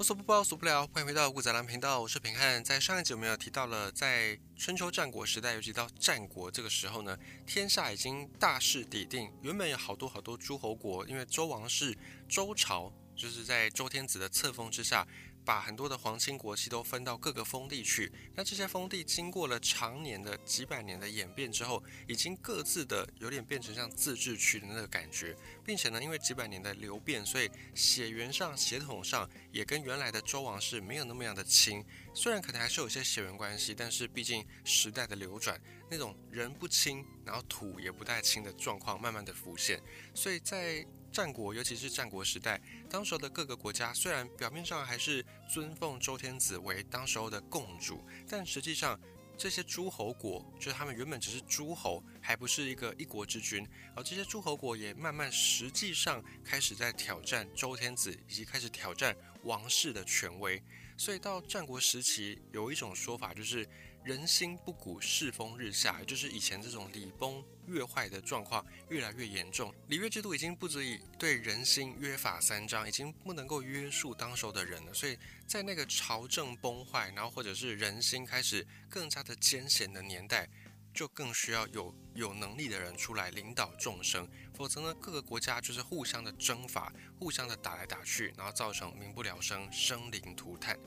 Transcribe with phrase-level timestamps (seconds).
[0.00, 0.86] 无所不包，所不了。
[0.86, 2.64] 欢迎回到顾仔郎频道，我是平汉。
[2.64, 7.14] 在上一集我们有提到了，在春秋战国时代，尤其到战国这个时候呢，
[7.46, 9.30] 天下已经大势已定。
[9.42, 11.94] 原本有好多好多诸侯国，因为周王室、
[12.26, 15.06] 周朝就是在周天子的册封之下。
[15.50, 31.84] 把很多的皇亲国戚都分到各个封地去，那这些封地经过了常年的几百年的演变之后，已经各自的有点变成像自治区的那个感觉，并且呢，因为几百年的流变，所以血缘上、血统上也跟原来的周王室没有那么样的亲。
[32.14, 39.82] 虽然可能还是有些血缘关系，但是毕竟时代的流转，那种人不亲，然后土也不太亲的状况慢慢的浮现，
[40.14, 40.86] 所以在。
[41.12, 48.98] 战国，尤其是战国时代，当时的各个国家虽然表面上还是尊奉周天子为当时候的共主，但实际上
[49.36, 60.62] 这些诸侯国，就是他们原本只是诸侯，还不是一个一国之君，而这些诸侯国也慢慢实际上开始在挑战周天子，以及开始挑战王室的权威。
[60.96, 63.68] 所以到战国时期，有一种说法就是。
[64.02, 69.74] 人心不古，世风日下，就是以前这种礼崩乐坏的状况越来越严重。
[69.88, 74.94] 礼乐制度已经不足以对人心约法三章，已经不能够约束当时的人了。
[74.94, 80.48] 所以在那个朝政崩坏，然后或者是人心开始更加的艰险的年代，
[80.94, 84.26] 就更需要有有能力的人出来领导众生。
[84.54, 90.78] 否则呢，各个国家就是互相的征伐，互相的打来打去，然后造成民不聊生，生灵涂炭。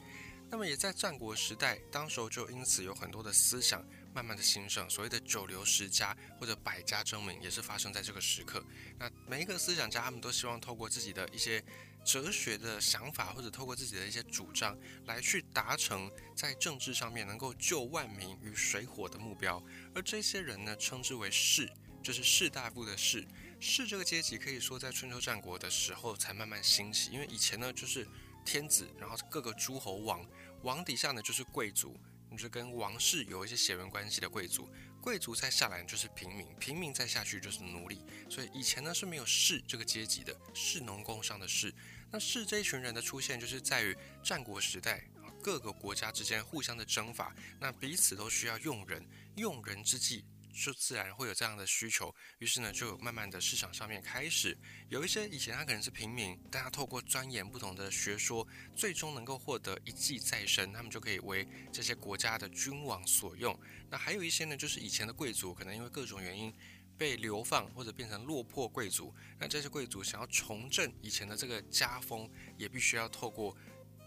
[0.54, 8.64] 那么也在战国时代，当时候就因此有很多的思想慢慢的兴盛，所谓的九流十家或者百家争鸣，也是发生在这个时刻。
[9.00, 11.60] 那每一个思想家，他们都希望透过自己的一些
[12.06, 19.60] 哲学的想法，或者透过自己的一些主张，来去达成在政治上面能够救万民于水火的目标。
[19.96, 21.68] 而这些人呢，称之为士，
[22.04, 23.26] 就是士大夫的士。
[23.60, 28.08] 士这个阶级可以说在春秋战国的时候才慢慢兴起，因为以前呢就是。
[28.44, 30.26] 天子，然后各个诸侯王，
[30.62, 32.00] 王底下呢就是贵族，
[32.30, 34.70] 你就跟王室有一些血缘关系的贵族，
[35.02, 38.06] 贵族再下来就是平民，平民再下去就是奴隶。
[38.30, 41.74] 所以以前呢是没有士这个阶级的，士农工商的士。
[42.12, 45.04] 那士这一群人的出现，就是在于战国时代
[45.42, 49.04] 各个国家之间互相的征伐，那彼此都需要用人，
[49.36, 50.24] 用人之际。
[50.54, 54.56] 就自然会有这样的需求，于是呢，就慢慢的市场上面开始
[54.88, 63.60] 有一些以前他可能是平民，但他透过钻研不同的学说，最终能够获得一技在身，他们就可以为这些国家的君王所用。
[63.90, 66.54] 那还有一些呢，就是以前的贵族，可能因为各种原因
[66.98, 73.58] 被流放或者变成落魄贵族，那这些贵族想要重振以前的这个家风，也必须要透过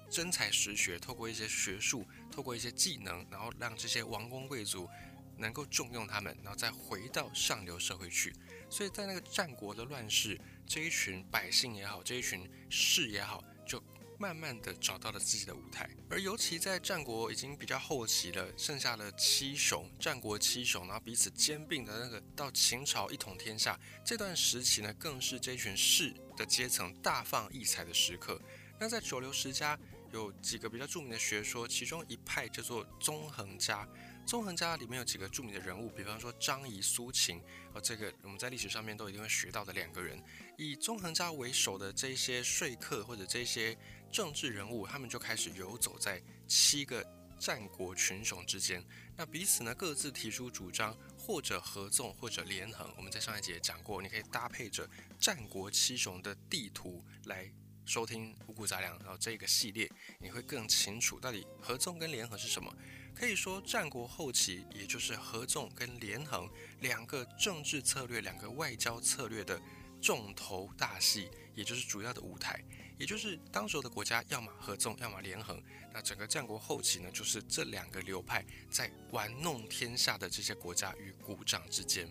[0.08, 4.88] 真才实学，透过一些学术，透过一些技能，然后让这些王公贵族。
[5.36, 8.34] 能够重用他们，然后再回到上流社会去。
[8.68, 13.82] 所以在那个战国的乱世，这一群百姓也好，这一群士也好，就
[14.18, 15.88] 慢慢的找到了自己的舞台。
[16.10, 28.40] 而尤其在战国已经比较后期了，剩下了七雄，战国七雄，然后彼此兼并的那个到秦朝一统天下这段时期呢，更是这一群士的阶层大放异彩的时刻。
[28.78, 29.78] 那在九流十家
[30.12, 33.88] 有几个比较著名的学说，其中一派叫做纵横家。
[34.26, 37.40] 纵横家里面有几个著名的人物，比方说张仪、苏秦，
[37.72, 40.20] 而这个我们在历史上面都一定会学到的两个人。
[40.58, 43.78] 以纵横家为首的这些说客或者这些
[44.10, 47.06] 政治人物，他们就开始游走在七个
[47.38, 48.84] 战国群雄之间。
[49.16, 52.92] 那彼此呢各自提出主张，或者合纵，或者连横。
[52.96, 54.90] 我们在上一节讲过，你可以搭配着
[55.20, 57.48] 战国七雄的地图来。
[57.86, 62.70] 收听五谷杂粮，然后这个系列你会更清楚到底合纵跟连横是什么。
[63.14, 69.58] 可以说，战国后期也就是合纵跟连横两个政治策略、两个外交策略的
[70.02, 72.62] 重头大戏，也就是主要的舞台。
[72.98, 75.62] 也就是当时的国家要么合纵，要么连横。
[75.92, 82.06] 那整个战国后期呢，就是这两个流派在玩弄天下的这些国家与鼓掌之间。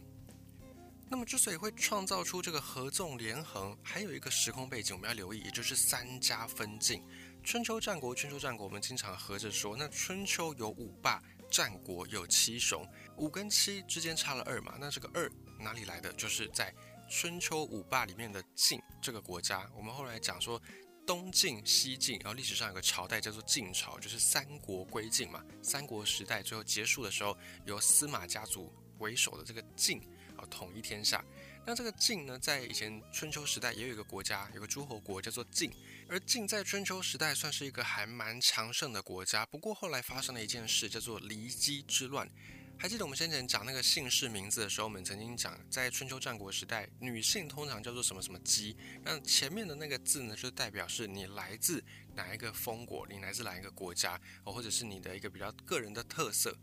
[1.08, 7.02] 那么，之所以会创造出这个合纵连横，还有一个时空背景，我们要留意，也就是三家分晋。
[7.44, 11.22] 春秋战国，春秋战国，我们经常合着说，那春秋有五霸，
[11.52, 12.84] 战国有七雄，
[13.18, 14.78] 五跟七之间差了二嘛？
[14.80, 16.12] 那这个二哪里来的？
[16.14, 16.74] 就是在
[17.08, 19.70] 春秋五霸里面的晋这个国家。
[19.78, 20.60] 我们后来讲说，
[21.06, 25.44] 东晋、西晋，然后历史上有个朝代叫做晋朝，就是三国归晋嘛。
[25.62, 30.02] 三国时代最后结束的时候，由司马家族为首的这个晋。
[30.38, 31.24] 啊，统一天下。
[31.68, 35.72] 那这个晋呢，在以前春秋时代也有一个国家，有个诸侯国叫做晋。
[36.08, 39.44] 而晋在春秋时代算是一个还蛮强盛的国家。
[39.48, 42.30] 不过后来发生了一件事，叫做骊姬之乱。
[42.78, 51.82] 还记得我们先前讲那个姓氏名字的时候，我们曾经讲，在春秋战国时代，女性通常叫做什么什么姬，那前面的那个字呢，就代表是你来自
[52.14, 56.56] 哪一个封国，你来自哪一个国家，哦，或者是你的一个比较个人的特色。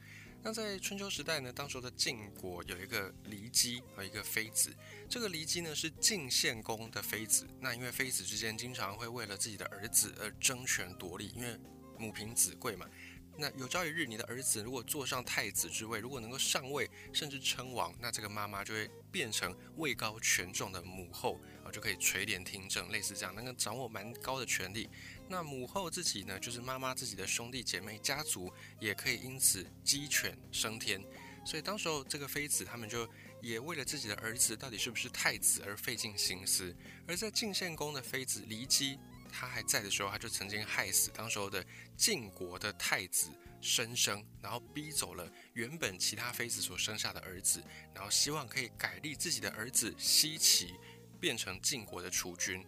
[0.44, 4.74] 那在春秋时代呢，当时的晋国有一个骊姬和一个妃子，
[5.08, 11.56] 这个骊姬呢是晋献公的妃子，那因为妃子之间经常会为了自己的儿子而争权夺利，因为
[11.96, 12.88] 母凭子贵嘛。
[13.34, 24.90] 那有朝一日，你的儿子如果坐上太子之位，如果能够上位，甚至称王，那这个妈妈就会变成位高权重的母后，啊，就可以垂帘听政，类似这样，能够掌握蛮高的权力。
[25.32, 31.02] 那母后自己呢，就是妈妈自己的兄弟姐妹家族，也可以因此鸡犬升天。
[31.46, 33.08] 所以当时候这个妃子他们就
[33.40, 36.76] 也为了自己的儿子到底是不是太子而费尽心思。
[37.08, 38.98] 而在晋献公的妃子骊姬。
[39.34, 41.64] 她还在的时候，他就曾经害死当时候的
[41.96, 43.30] 晋国的太子
[43.62, 47.64] 申生，然后逼走了原本其他妃子所生下的儿子，
[47.94, 50.74] 然后希望可以改立自己的儿子西岐，
[51.18, 52.62] 变成晋国的储君。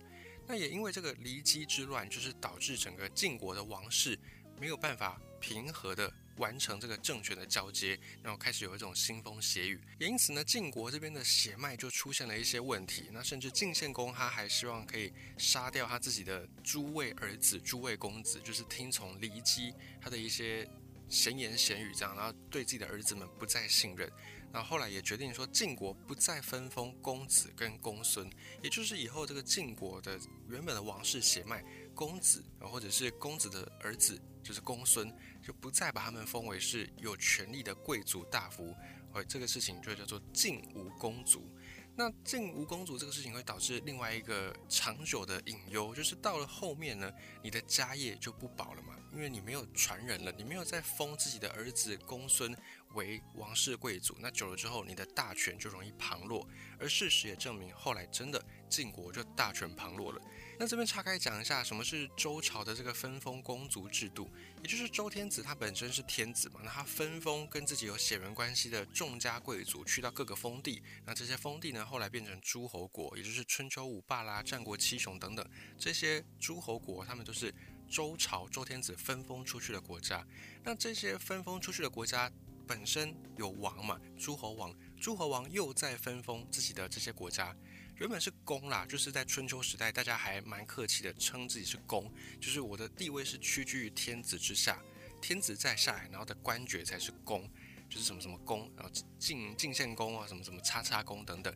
[0.47, 4.19] 那也因为这个骊姬之乱，就是导致整个晋国的王室
[4.61, 6.13] 没有办法平和的。
[6.39, 13.09] 完成这个政权的交接，然后开始有一种腥风血雨，也因此呢，晋国这边的血脉就出现了一些问题。
[13.13, 20.69] 那甚至晋献公他还希望可以杀掉他自己的诸位儿子、诸位公子，就是听从骊姬他的一些
[21.09, 24.11] 闲言闲语这样，然后对自己的儿子们不再信任。
[24.55, 28.31] 那后来也决定说，晋国不再分封公子跟公孙，
[28.63, 30.17] 也就是以后这个晋国的
[30.49, 31.63] 原本的王室血脉，
[31.93, 34.19] 公子或者是公子的儿子。
[34.45, 35.11] 就是公孙
[35.43, 38.77] 就不再把他们封为是有权力的贵族大夫，
[39.11, 41.51] 而这个事情就叫做晋吴公族。
[41.97, 47.11] 那晋吴公族这个事情会导致另外一个长久的隐忧，就是到了后面呢，
[47.43, 52.55] 你的家业就不保了嘛，因为你没有传人了，你没有再封自己的儿子公孙
[52.95, 56.47] 为王室贵族，那久了之后，你的大权就容易旁落。
[56.79, 60.21] 而事实也证明，后来真的晋国就大权旁落了。
[60.59, 64.31] 那这边岔开讲一下，什么是周朝的这个分封公族制度？
[64.63, 75.45] 也就是周天子他本身是天子嘛，那他分封跟自己有血缘关系的众家贵族去到各个封地，那这些封地呢后来变成诸侯国，也就是春秋五霸啦、战国七雄等等
[75.79, 77.53] 这些诸侯国，他们都是
[77.89, 80.27] 周朝周天子分封出去的国家。
[80.63, 82.31] 那这些分封出去的国家
[82.67, 87.55] 本身有王嘛，诸侯王，诸侯王又在分封自己的这些国家。
[87.97, 94.83] 原本是公啦，就是在春秋时代，大家还蛮客气的，称自己是公，就是我的地位是屈居于天子之下，
[95.21, 97.49] 天子在下，然后的官爵才是公，
[97.89, 101.55] 就是什么什么公，然后晋晋献公啊，什么什么叉叉公等等。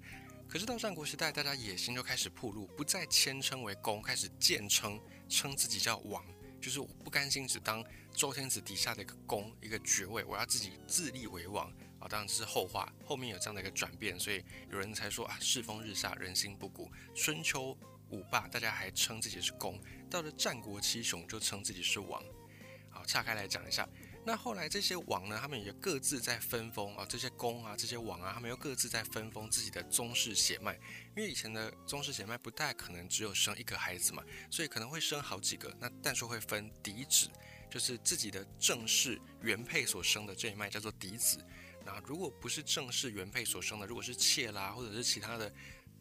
[0.48, 4.98] 可是到战国时代，大家野心就开始铺路，不再谦称为公，开始贱称，
[5.28, 6.24] 称自己叫王，
[6.60, 11.72] 就是我不甘心只当周天子底下的一个公，一个爵位，我要自己自立为王。
[12.00, 16.88] 啊，当然这是后话，后面有这样的一个转变，所以有人才说啊，世风日下，人心不古。
[17.12, 17.76] 春秋
[18.10, 22.22] 五霸大家还称自己是公，到了战国七雄就称自己是王。
[22.88, 23.88] 好，岔开来讲一下，
[24.28, 30.74] 那后来这些王呢，他们也各自在分封啊，这些公啊，这些王啊，他们又各自在分封自己的宗室血脉，
[31.16, 37.26] 因为以前的宗室血脉不太可能只有生一个孩子嘛，所以可能会生好几个，那但是会分嫡子，
[37.70, 41.42] 就是自己的正室原配所生的这一脉叫做嫡子。
[41.86, 45.50] 那如果不是正式原配所生的，如果是妾啦，或者是其他的，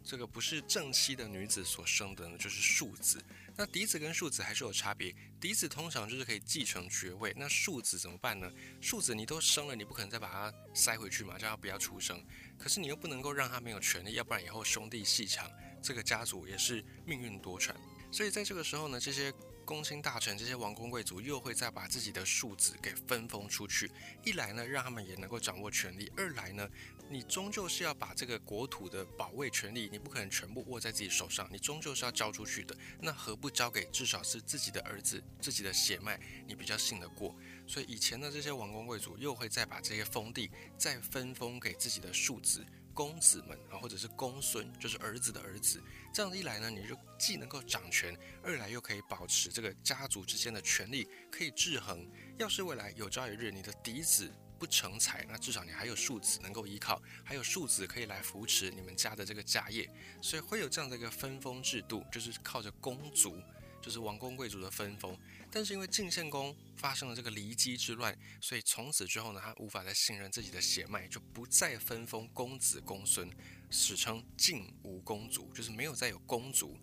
[0.08, 3.22] 这个不是正妻的女子所生的呢，就是庶子。
[3.58, 8.50] 那嫡子跟庶子还是有差别，嫡子通常就是可以继承爵位，那庶子怎么办呢？
[8.80, 12.26] 庶子你都生了，你不可能再把他塞回去嘛，叫他不要出生。
[12.58, 15.52] 可是你又不能够让他没有权利，要不然以后兄弟戏长，
[15.84, 17.76] 这个家族也是命运多舛。
[18.10, 19.34] 所以在这个时候呢，这些。
[19.68, 23.92] 公卿大臣这些王公贵族又会再把自己的庶子给分封出去，
[24.24, 26.66] 一来呢让他们也能够掌握权力，二来呢
[27.10, 32.74] 你终究是要把这个国土的保卫权力，你不可能全部握在自己手上，你终究是要交出去的。
[33.02, 37.36] 那何不交给至少是自己的儿子、自己的血脉，你比较信得过？
[37.68, 42.66] 所以以前的这些王公贵族又会再把这些封地再分封给自己的庶子。
[42.98, 45.80] 公子们啊，或者是公孙，就是儿子的儿子，
[46.12, 52.10] 这样一来呢，你就既能够掌权，二来又可以保持这个家族之间的权力可以制衡。
[52.40, 59.88] 要是未来有朝一日你的嫡子不成才，那至少你还有庶子能够依靠，还有庶子可以来扶持你们家的这个家业，
[60.20, 63.40] 所以会有这样的一个分封制度，就是靠着公族。
[63.80, 65.18] 就是王公贵族的分封，
[65.52, 73.30] 但是因为晋献公发生了这个骊姬之乱，所以从此之后呢，他无法再信任自己的血脉，就不再分封公子公孙，
[73.70, 76.78] 史称晋无公族，就是没有再有公族。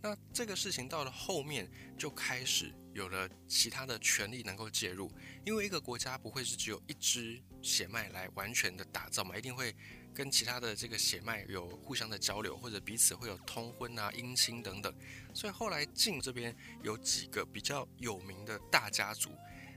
[0.00, 5.12] 那这个事情到了后面就开始有了其他的权力能够介入，
[5.44, 9.74] 因为一个国家不会是只有一支血脉来完全的打造嘛，一定会
[10.18, 14.92] 跟其他的这个血脉有互相的交流，或者彼此会有通婚啊、姻亲等等。
[15.32, 19.30] 所以后来晋这边有几个比较有名的大家族，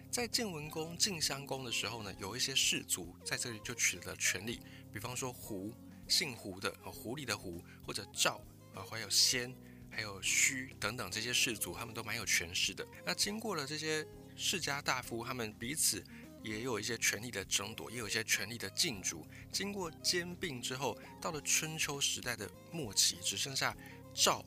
[0.10, 4.60] 在晋文公、晋襄公的时候呢，有一些氏族在这里就取得了权力，
[4.92, 5.72] 比方说胡，
[6.08, 8.42] 姓胡的，狐狸的胡，或者赵，
[8.74, 9.56] 啊，还有先。
[9.94, 12.88] 还有虚等等这些氏族，他们都蛮有权势的。
[13.06, 14.08] 那经过了这些
[14.38, 16.02] 世家大夫，他们彼此
[16.44, 19.26] 也有一些权力的争夺，也有一些权力的竞逐。
[19.52, 23.76] 经过兼并之后，到了春秋时代的末期，只剩下
[24.14, 24.44] 赵、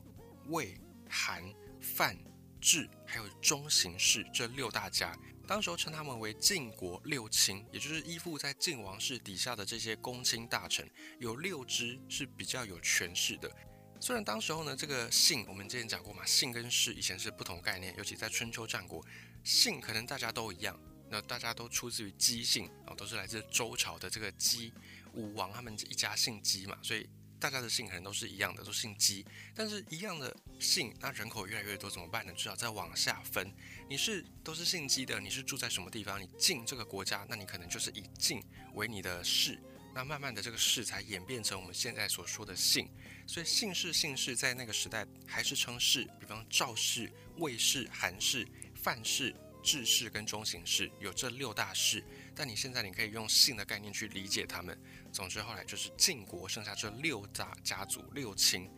[0.48, 1.42] 魏、韩、
[1.80, 2.18] 范、
[2.60, 5.16] 智还有中行氏这六大家。
[5.46, 13.54] 当时候称他们为晋国六卿，也就是依附在晋王室底下的这些公卿大臣，有六支是比较有权势的。
[14.00, 19.04] 虽然当时候呢，这个姓我们之前讲过嘛，姓跟氏以前是不同概念，尤其在春秋战国，
[19.42, 20.78] 姓可能大家都一样，
[21.22, 24.72] 大家都出自于姬姓啊，都是来自周朝的这个姬
[25.12, 29.24] 武王他们一家姓姬嘛，所以大家的姓可能都是一样的，都姓姬。
[29.54, 32.32] 但是一样的姓，那人口越来越多怎么办呢？
[32.32, 33.52] 至少再往下分，
[33.88, 36.20] 你是都是姓姬的，你是住在什么地方？
[36.20, 38.42] 你晋这个国家，那你可能就是以晋
[38.74, 39.60] 为你的氏。
[39.94, 42.88] 那慢慢的，这个氏才演变成我们现在所说的姓，
[43.28, 48.44] 所以姓氏姓氏在那个时代还是称氏，比方赵氏、魏氏、韩氏、
[48.74, 49.32] 范氏、
[49.64, 52.04] 智氏跟中行氏有这六大氏，
[52.36, 54.78] 但你现在你可以用姓的概念去理解他们。
[55.10, 58.70] 总之后来就是晋国剩下这六大家族六卿，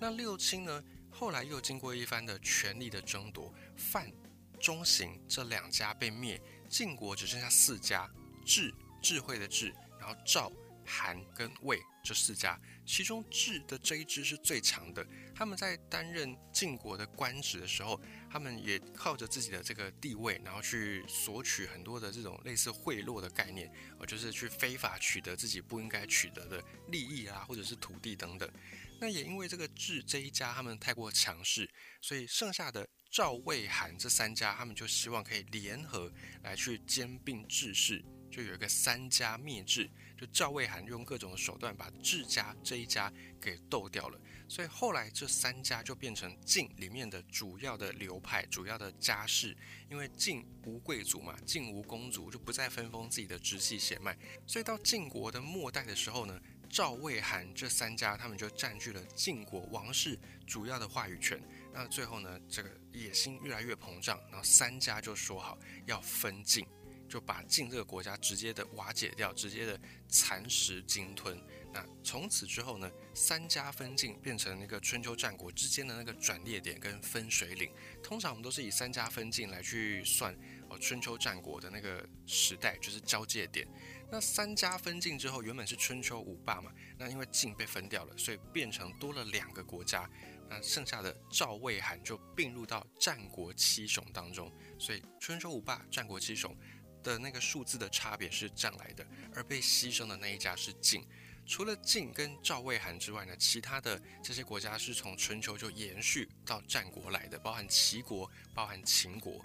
[0.00, 4.10] 那六卿呢，后来又经过一番的权力的争夺，范、
[4.60, 8.10] 中行这两家被灭，晋国只剩下四家，
[8.44, 10.52] 智智慧的智，然后赵。
[10.84, 15.06] 韩跟魏这四家，其中智的这一支是最强的。
[15.34, 28.50] 他们在担任晋国的官职的时候，他们也靠着自己的这个地位，然后去索取很多的这种类似贿赂的概念，呃，就是去非法取得自己不应该取得的利益啊，或者是土地等等。
[29.00, 31.68] 那也因为这个智这一家他们太过强势，
[32.00, 36.12] 所以剩下的赵、魏、韩这三家，他们就希望可以联合
[36.42, 38.04] 来去兼并智氏。
[38.30, 39.90] 就有一个三家灭智，
[40.22, 49.56] 就赵魏韩用各种手段把智家这一家给斗掉了，所以后来这三家就变成晋里面的主要的流派、主要的家世。
[49.90, 61.42] 因为晋无贵族嘛，晋无公族，就不再分封自己的直系血脉，所以到晋国的末代的时候呢，赵魏韩这三家他们就占据了晋国王室主要的话语权。
[61.72, 66.64] 那最后呢，这个野心越来越膨胀，然后三家就说好要分晋。
[67.12, 69.78] 就把晋这个国家直接的瓦解掉，直接的
[70.08, 71.38] 蚕食鲸吞。
[71.70, 77.70] 那从此之后呢，三家分晋变成那个春秋战国之间的那个转捩点跟分水岭。
[78.02, 80.34] 通常我们都是以三家分晋来去算
[80.70, 83.68] 哦，春秋战国的那个时代就是交界点。
[84.10, 90.08] 那三家分晋之后，原本是春秋五霸嘛，那因为晋被分掉了，所以变成多了两个国家。
[90.48, 94.50] 那剩下的赵魏韩就并入到战国七雄当中。
[94.78, 96.56] 所以春秋五霸、战国七雄。
[97.02, 101.04] 的那个数字的差别是这样来的，而被牺牲的那一家是晋。
[101.44, 109.44] 除了晋跟赵魏韩之外呢，其他的这些国家是从春秋就延续到战国来的，包含齐国，包含秦国。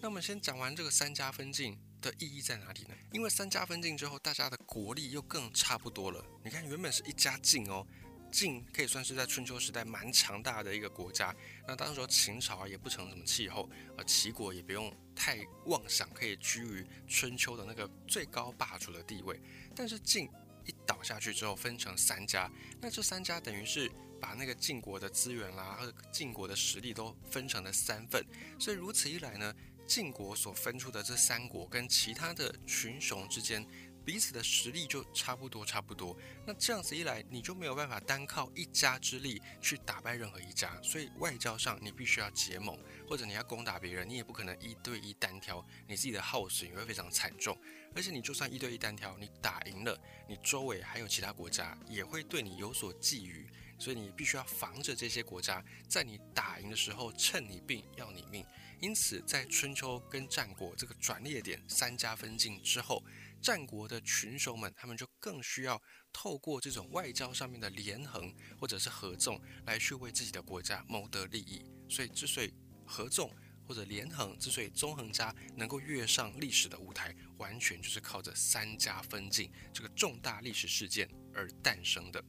[0.00, 2.94] 那我们先讲完这个三家分晋的意义在哪里呢？
[3.12, 6.24] 因为三家分晋之后，大家的国力又更差不多了。
[6.42, 7.86] 你看，原本是一家晋哦。
[8.30, 11.34] 晋可以算是在春秋时代蛮强大的一个国家，
[11.66, 19.40] 那当时候秦朝啊也不成什么气候，而齐国也不用太妄想可以居于春秋的那个最高霸主的地位。
[19.74, 20.28] 但是晋
[20.64, 28.24] 一倒下去之后，分成三家，那这三家等于是把那个晋国的资源啦和晋国的实力都分成了三份，
[28.58, 29.54] 所以如此一来呢，
[29.86, 33.66] 晋国所分出的这三国跟其他的群雄之间。
[34.04, 36.16] 彼此的实力就差不多，差不多。
[36.46, 40.80] 那这样子一来，你就没有办法单靠一家之力去打败任何一家。
[40.82, 42.78] 所以外交上，你必须要结盟，
[43.08, 47.56] 或者你要攻打别人，你也不可能一对一单挑，你自己的耗损也会非常惨重。
[47.94, 53.46] 而且你就算一对一单挑，你打赢了，你周围还有其他国家也会对你有所觊觎。
[53.78, 58.44] 所以你必须要防着这些国家，在你打赢的时候趁你病要你命。
[58.78, 63.02] 因此，在春秋跟战国这个转捩点三家分晋之后。
[63.40, 65.80] 战国的群雄们，他们就更需要
[66.12, 71.64] 透过这种外交上面的连横或者是合纵，来去为自己的国家谋得利益。
[71.88, 72.52] 所以，之所以
[72.86, 73.34] 合纵
[73.66, 82.22] 或者连横，之所以纵横家能够跃上历史的舞台，完全就是靠着三家分晋这个重大历史事件而诞生的。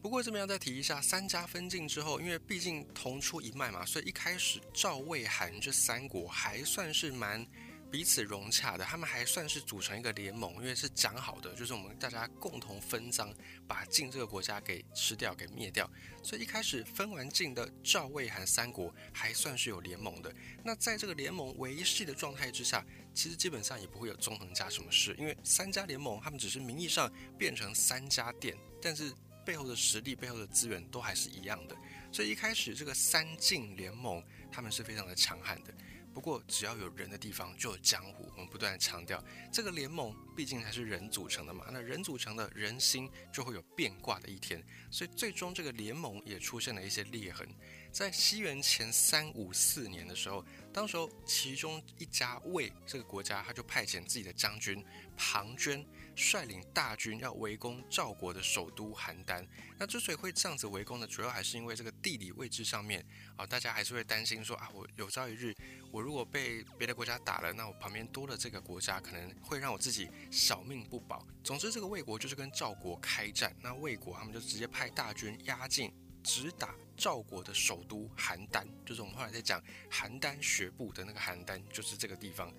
[0.00, 7.46] 不过这边要再提一下，三家分晋之后，因为毕竟同出一脉嘛，所以一开始赵、魏、韩这三国还算是蛮。
[7.90, 13.34] 彼此融洽的，他们还算是组成一个联盟，因为是讲好的，就是我们大家共同分赃，
[13.66, 15.90] 把晋这个国家给吃掉、给灭掉。
[16.22, 20.34] 所以一开始分完晋的赵、魏、韩三国还算是有联盟的。
[20.62, 29.10] 那在这个联盟维系的状态之下，其实基本上也不会有纵横家什么事，因为三家联盟他们只是名义上变成三家店，但是
[29.46, 31.74] 背后的实力、背后的资源都还是一样的。
[32.12, 35.72] 所以一开始这个三晋联盟他们是非常的强悍的。
[36.18, 38.28] 不过，只要有人的地方就有江湖。
[38.34, 39.22] 我们不断强调，
[39.52, 41.66] 这个联盟毕竟还是人组成的嘛。
[41.72, 47.44] 那人组成的人心就会有变卦的一天，所以最终这个联盟也出现了一些裂痕。
[47.90, 54.84] 在西元前三五四年的时候，当时候其中一家魏这个国家，他就派遣自己的将军
[55.16, 59.44] 庞涓率领大军要围攻赵国的首都邯郸。
[59.76, 63.04] 那之所以会这样子围攻呢，主要还是因为这个地理位置上面
[63.36, 65.52] 啊，大家还是会担心说啊，我有朝一日
[65.90, 71.26] 我如果被别的国家打了，那我旁边多了这个国家，可能会让我自己小命不保。
[71.42, 75.92] 总之，这个魏国就是跟赵国开战，那魏国他们就直接派大军压境。
[76.24, 82.52] 直打赵国的首都邯郸，就是我们后来在讲邯郸学步的那个邯郸，就是这个地方。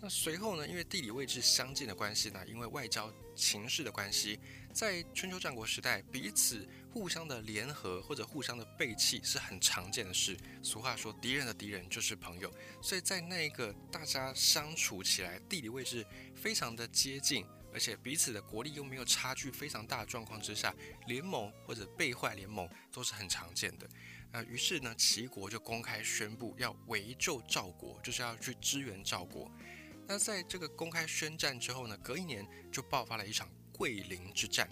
[0.00, 4.40] 那随后呢，因为地理位置相近的关系呢，因为外交情势的关系，
[4.72, 10.36] 在春秋战国时代，彼此互相的联合或者互相的背弃是很常见的事。
[10.62, 17.44] 俗话说，敌人的敌人就是朋友，所以在那一个大家相处起来，地理位置非常的接近。
[17.72, 20.74] 而且彼此的国力又没有差距非常大的状况之下，
[21.06, 23.88] 联盟或者被坏联盟都是很常见的。
[24.32, 29.48] 那于是呢，齐国就公开宣布要围救赵国，就是要去支援赵国。
[30.04, 33.48] 那在这个公开宣战之后呢，隔一年就爆发了一场
[33.80, 34.68] 桂林之战。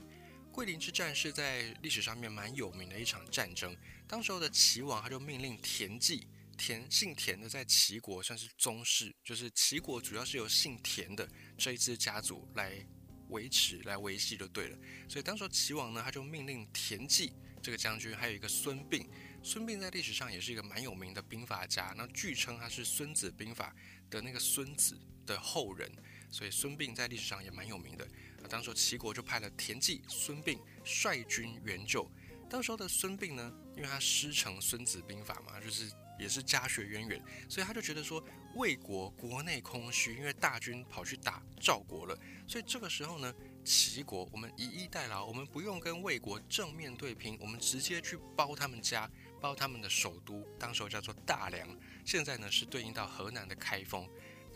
[0.52, 3.74] 桂林之战是在历史上面蛮有名的一场战争。
[4.06, 6.26] 当时候的齐王他就命令田忌。
[6.58, 12.84] 田姓田的在齐国算是宗室，就是齐国主要是由姓田的这一支家族来
[13.30, 14.76] 维持、来维系就对了。
[15.08, 19.06] 所以当时候齐王呢，他就命令田忌这个将军，还有一个孙膑。
[19.42, 23.74] 孙膑在历史上也是一个蛮有名的兵法家，那据称他是《孙子兵法》
[24.12, 25.90] 的那个孙子的后人，
[26.28, 28.06] 所以孙膑在历史上也蛮有名的。
[28.48, 32.10] 当时齐国就派了田忌、孙膑率军援救。
[32.48, 35.92] 当时候的孙膑呢，因为他师承《孙子兵法》嘛，就是。
[36.18, 38.20] 也是家学渊源，所以他就觉得说
[38.56, 43.32] 魏国国内空虚，因为大军跑去打赵国了，所以这个时候呢，
[43.64, 49.08] 齐国我们以逸待劳，我们不用跟魏国正面对拼，我们直接去包他们家，
[49.40, 51.68] 包他们的首都，当时候叫做大梁，
[52.04, 54.04] 现在呢是对应到河南的开封。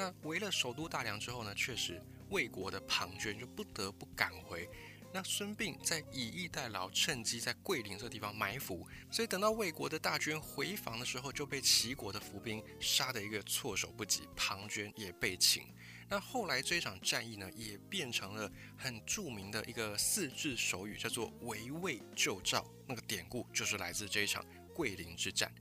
[0.02, 4.68] 那围了首都大梁之后呢，确实魏国的庞涓就不得不赶回。
[5.12, 15.62] 那孙膑在以逸待劳，趁机在桂林这个地方埋伏，所以等到魏国的大军回防的时候，就被齐国的伏兵杀得一个措手不及，庞涓也被擒。
[16.08, 22.68] 那后来这一场战役呢，也变成了很著名的一个四字手语，叫做“围魏救赵”。
[22.88, 25.54] 那个典故就是来自这一场桂林之战。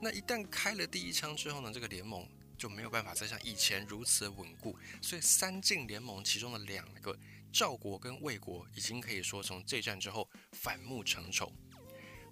[0.00, 2.26] 那一旦开了第一枪之后呢，这个联盟
[2.64, 7.14] 就没有办法再像以前如此稳固，所以三晋联盟其中的两个。
[7.52, 11.52] 赵国跟魏国已经可以说从这战之后反目成仇。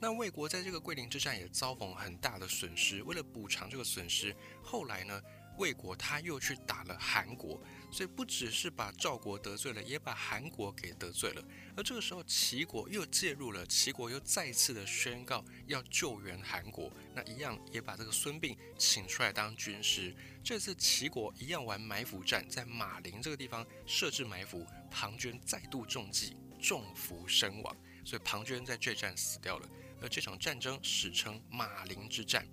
[0.00, 5.22] 那魏国在这个桂林之战也遭逢很大的损失，为了补偿这个损失，后来呢，
[5.58, 7.60] 魏国他又去打了韩国，
[7.90, 11.44] 所以不只是把赵国得罪了，也把韩国给得罪了。
[11.76, 20.14] 而这个时候，齐国又介入了，齐国又再次的宣告要救援韩国，那一样也把这个孙膑请出来当军师。
[20.42, 24.66] 这次齐国一样玩埋伏战，在马陵这个地方设置埋伏。
[24.90, 29.66] 庞涓再度中计，中伏身亡，所以庞涓在这战死掉了。
[30.02, 32.46] 而这场战争史称马陵之战。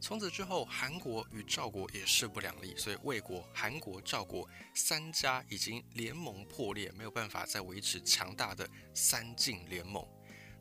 [0.00, 10.02] 从此之后，韩国与赵国也势不两立，所以魏国、韩国、赵国三家已经联盟破裂，没有办法再维持强大的三晋联盟。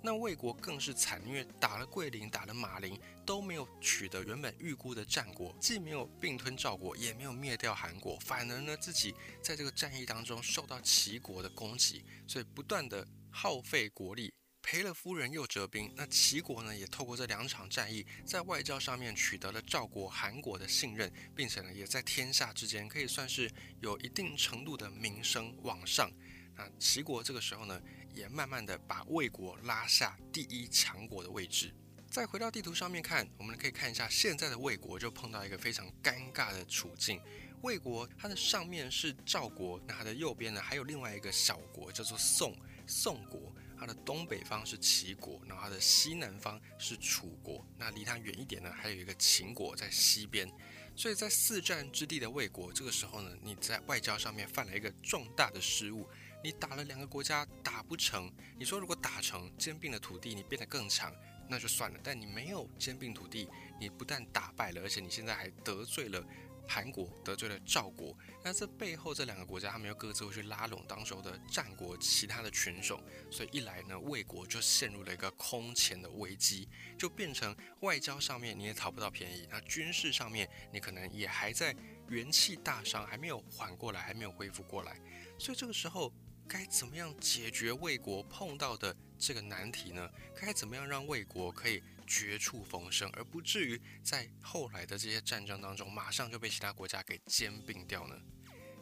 [0.02, 14.34] 那魏国更是惨，因为打了桂林，打了马陵，都没有取得原本预估的战果，既没有并吞赵国，也没有灭掉韩国，反而呢自己在这个战役当中受到齐国的攻击，所以不断的耗费国力，
[14.70, 15.92] 赔了夫人又折兵。
[15.96, 23.52] 那齐国呢也透过这两场战役，在外交上面取得了赵国、韩国的信任，并且呢也在天下之间可以算是
[23.82, 26.12] 有一定程度的名声往上。
[26.56, 27.82] 那齐国这个时候呢？
[28.14, 31.74] 也慢慢的把魏国拉下第一强国的位置。
[32.10, 37.22] 再回到地图上面看，我们可以看一下现在的魏国就碰到一个非常尴尬的处境。
[37.62, 42.56] 魏国它的上面是赵国，那它的右边呢还有另外一个小国叫做宋
[42.88, 43.56] 宋国。
[43.80, 47.66] 它的东北方是齐国，然后它的西南方是楚国。
[47.78, 50.52] 那离它远一点呢，还有一个秦国在西边。
[50.96, 56.06] 所以在四战之地的魏国，这个时候呢，你在外交上面犯了一个重大的失误。
[56.44, 61.14] 你打了两个国家打不成，你说如果打成兼并了土地，你变得更强，
[61.50, 62.00] 那就算了。
[62.02, 63.48] 但你没有兼并土地，
[63.80, 66.26] 你不但打败了，而且你现在还得罪了
[66.70, 68.16] 韩国，得罪了赵国。
[68.44, 73.02] 那这背后这两个国家，他们又各自会去拉拢当时候的战国其他的群雄，
[73.32, 81.76] 所以一来呢，魏国就陷入了一个空前的危机，就变成外交上面你也讨不到便宜，那军事上面你可能也还在
[82.08, 85.02] 元气大伤，还没有缓过来，还没有恢复过来。
[85.40, 86.14] 所以这个时候。
[86.52, 90.10] 该怎么样解决魏国碰到的这个难题呢？
[90.36, 98.20] 该怎么样让魏国可以绝处逢生，而不至于在后来的这些战争当中马上就被其他国家给兼并掉呢？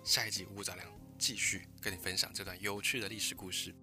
[0.05, 0.87] 下一集吴杂粮
[1.19, 3.75] 继续跟你分享这段有趣的历史故事。